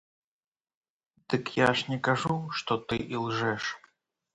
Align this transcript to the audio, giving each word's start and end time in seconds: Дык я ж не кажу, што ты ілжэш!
Дык 1.35 1.45
я 1.59 1.69
ж 1.77 1.93
не 1.93 2.01
кажу, 2.11 2.35
што 2.59 2.83
ты 2.89 2.95
ілжэш! 3.17 3.63